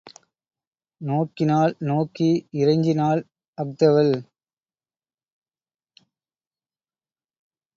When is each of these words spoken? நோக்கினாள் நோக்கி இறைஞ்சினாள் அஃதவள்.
நோக்கினாள் 1.01 1.73
நோக்கி 1.79 2.29
இறைஞ்சினாள் 2.53 3.21
அஃதவள். 3.57 4.13